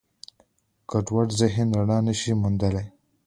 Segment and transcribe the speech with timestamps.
[0.89, 2.85] ګډوډ ذهن رڼا نهشي موندلی.